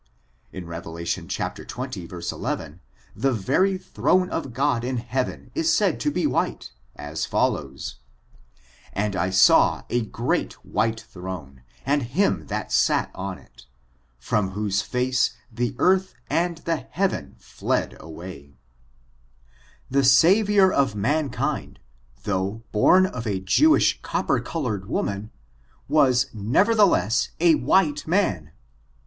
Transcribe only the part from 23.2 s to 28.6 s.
a Jew ish copper colored woman, was nevertheless a white man.